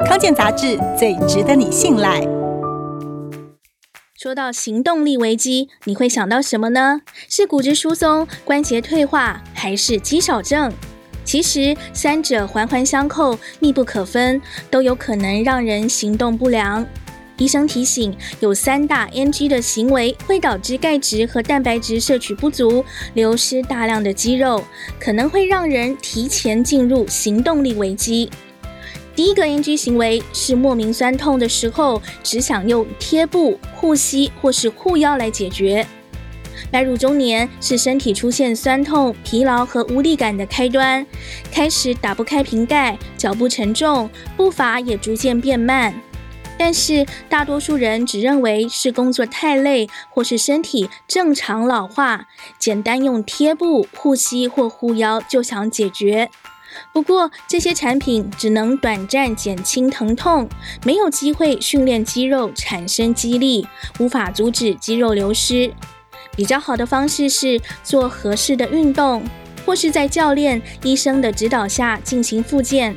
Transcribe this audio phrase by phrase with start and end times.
[0.00, 2.20] 康健杂志最值得你信赖。
[4.20, 7.02] 说到行动力危机，你会想到什么呢？
[7.28, 10.72] 是骨质疏松、关节退化，还是肌少症？
[11.24, 16.84] 其实三者环环相扣，密不可分，都有可能让人行动不良。
[17.36, 22.84] 医生提醒，有三大 NG 的行为会导致钙质和蛋白质摄取不足，
[23.14, 24.62] 流失大量的肌肉，
[25.00, 28.30] 可能会让人提前进入行动力危机。
[29.16, 35.86] 第一个 NG 行为是莫名酸痛的时候，只想用贴布、护膝或是护腰来解决。
[36.72, 41.06] 迈入中年是身体出现酸痛、疲劳和无力感的开端，
[41.52, 45.94] 开始打不开瓶盖，脚步沉重，步伐也逐渐变慢。
[46.58, 52.26] 但是大多数人只认为是工作太累，或是身体正常老化，
[52.58, 56.30] 简单用贴布、护膝或护腰就想解决。
[56.92, 60.48] 不过这些产品只能短暂减轻疼痛，
[60.84, 63.66] 没有机会训练肌肉产生肌力，
[63.98, 65.72] 无法阻止肌肉流失。
[66.36, 69.22] 比较好的方式是做合适的运动，
[69.64, 72.94] 或是在教练、医生的指导下进行复健。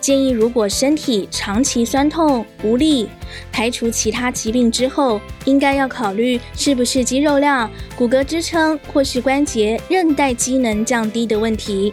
[0.00, 3.06] 建议如果身体长期酸痛无力，
[3.52, 11.92] 排除其他疾病之后，应该要考虑是不是肌肉量、骨骼支撑或是关节、韧带机能降低的问题。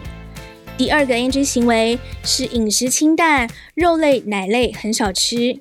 [0.78, 5.58] 第二个 NG 行为是饮食清淡，肉类、奶类很少吃。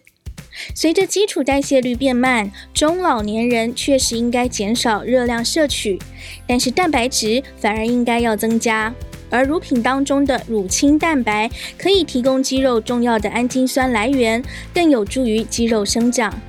[0.75, 5.97] 随着基础代谢率变慢，中老年人确实应该减少热量摄取，
[6.45, 8.93] 但是蛋白质反而应该要增加。
[9.31, 16.39] 而乳品当中的乳清蛋白可以提供肌肉重要的氨基酸来源，更有助于肌肉生长。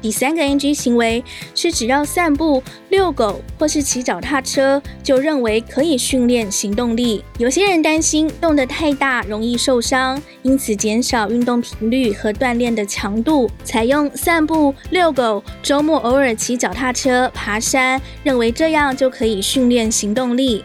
[0.00, 1.22] 第三个 NG 行为
[1.54, 7.24] 是只要散步、遛狗或是骑脚踏车，就认为可以训练行动力。
[7.38, 20.64] 有些人担心动得太大容易受伤，因此减少运动频率和锻炼的强度，采用散步、遛狗，周末偶尔骑脚踏车、爬山，认为这样就可以训练行动力。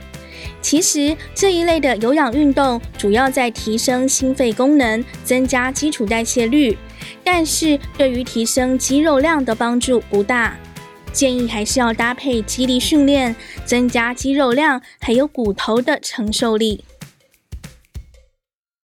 [0.62, 6.78] 其实这一类的有氧运动主要在提升心肺功能，增加基础代谢率。
[7.24, 10.58] 但是对于提升肌肉量的帮助不大，
[11.12, 16.84] 建议还是要搭配肌力训练，增加肌肉量，还有骨头的承受力。